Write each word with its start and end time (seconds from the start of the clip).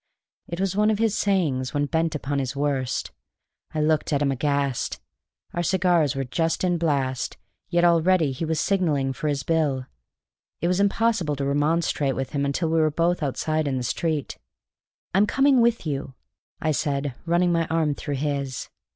It 0.47 0.59
was 0.59 0.75
one 0.75 0.89
of 0.89 0.97
his 0.97 1.15
sayings 1.15 1.75
when 1.75 1.85
bent 1.85 2.15
upon 2.15 2.39
his 2.39 2.55
worst. 2.55 3.11
I 3.71 3.79
looked 3.81 4.11
at 4.11 4.23
him 4.23 4.31
aghast. 4.31 4.99
Our 5.53 5.61
cigars 5.61 6.15
were 6.15 6.23
just 6.23 6.63
in 6.63 6.79
blast, 6.79 7.37
yet 7.69 7.83
already 7.83 8.31
he 8.31 8.43
was 8.43 8.59
signalling 8.59 9.13
for 9.13 9.27
his 9.27 9.43
bill. 9.43 9.85
It 10.59 10.67
was 10.69 10.79
impossible 10.79 11.35
to 11.35 11.45
remonstrate 11.45 12.15
with 12.15 12.31
him 12.31 12.45
until 12.45 12.69
we 12.71 12.79
were 12.81 12.89
both 12.89 13.21
outside 13.21 13.67
in 13.67 13.77
the 13.77 13.83
street. 13.83 14.39
"I'm 15.13 15.27
coming 15.27 15.61
with 15.61 15.85
you," 15.85 16.15
said 16.71 17.05
I, 17.05 17.13
running 17.27 17.51
my 17.51 17.67
arm 17.67 17.93
through 17.93 18.15
his. 18.15 18.69